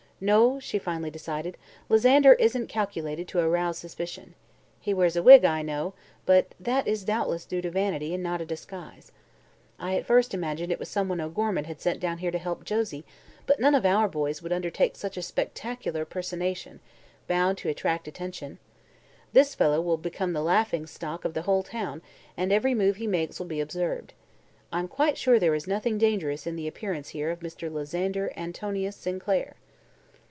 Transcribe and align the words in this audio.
"No," 0.23 0.59
she 0.59 0.77
finally 0.77 1.09
decided, 1.09 1.57
"Lysander 1.89 2.33
isn't 2.33 2.67
calculated 2.67 3.27
to 3.29 3.39
arouse 3.39 3.79
suspicion. 3.79 4.35
He 4.79 4.93
wears 4.93 5.15
a 5.15 5.23
wig, 5.23 5.43
I 5.45 5.63
know, 5.63 5.95
but 6.27 6.53
that 6.59 6.87
is 6.87 7.03
doubtless 7.03 7.43
due 7.43 7.59
to 7.63 7.71
vanity 7.71 8.13
and 8.13 8.21
not 8.21 8.39
a 8.39 8.45
disguise. 8.45 9.11
I 9.79 9.95
at 9.95 10.05
first 10.05 10.35
imagined 10.35 10.71
it 10.71 10.77
was 10.77 10.89
someone 10.89 11.19
O'Gorman 11.19 11.63
had 11.65 11.81
sent 11.81 11.99
down 11.99 12.19
here 12.19 12.29
to 12.29 12.37
help 12.37 12.65
Josie, 12.65 13.03
but 13.47 13.59
none 13.59 13.73
of 13.73 13.83
our 13.83 14.07
boys 14.07 14.43
would 14.43 14.53
undertake 14.53 14.95
such 14.95 15.17
a 15.17 15.23
spectacular 15.23 16.05
personation, 16.05 16.81
bound 17.27 17.57
to 17.57 17.69
attract 17.69 18.07
attention. 18.07 18.59
This 19.33 19.55
fellow 19.55 19.81
will 19.81 19.97
become 19.97 20.33
the 20.33 20.43
laughing 20.43 20.85
stock 20.85 21.25
of 21.25 21.33
the 21.33 21.41
whole 21.47 21.63
town 21.63 22.03
and 22.37 22.53
every 22.53 22.75
move 22.75 22.97
he 22.97 23.07
makes 23.07 23.39
will 23.39 23.47
be 23.47 23.59
observed. 23.59 24.13
I'm 24.71 24.87
quite 24.87 25.17
sure 25.17 25.39
there 25.39 25.55
is 25.55 25.65
nothing 25.65 25.97
dangerous 25.97 26.45
in 26.45 26.57
the 26.57 26.67
appearance 26.67 27.09
here 27.09 27.31
of 27.31 27.39
Mr. 27.39 27.71
Lysander 27.73 28.31
Antonius 28.37 28.95
Sinclair." 28.95 29.55